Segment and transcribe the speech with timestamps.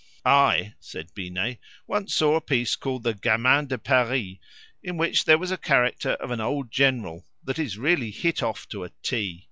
[0.25, 4.39] "I," said Binet, "once saw a piece called the 'Gamin de Paris,'
[4.81, 8.67] in which there was the character of an old general that is really hit off
[8.69, 9.39] to a T.